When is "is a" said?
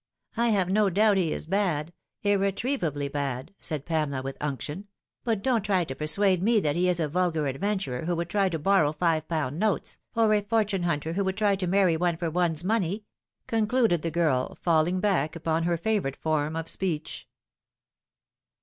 6.89-7.07